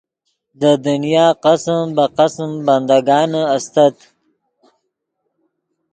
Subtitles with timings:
[0.59, 3.95] دے دنیا قسم بہ قسم بندگانے استت